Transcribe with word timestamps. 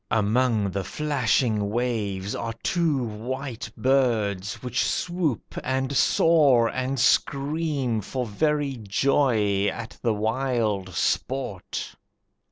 Among 0.09 0.71
the 0.71 0.83
flashing 0.83 1.69
waves 1.69 2.33
are 2.33 2.55
two 2.63 3.03
white 3.03 3.69
birds 3.77 4.55
Which 4.63 4.83
swoop, 4.83 5.59
and 5.63 5.95
soar, 5.95 6.67
and 6.69 6.99
scream 6.99 8.01
for 8.01 8.25
very 8.25 8.77
joy 8.77 9.67
At 9.67 9.99
the 10.01 10.15
wild 10.15 10.95
sport. 10.95 11.93